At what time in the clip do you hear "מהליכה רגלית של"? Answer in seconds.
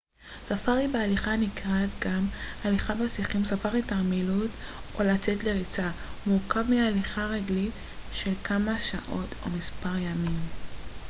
6.69-8.31